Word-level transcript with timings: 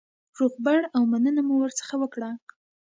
روغبړ 0.39 0.79
او 0.95 1.01
مننه 1.11 1.41
مو 1.47 1.55
ورڅخه 1.59 1.95
وکړه. 1.99 2.29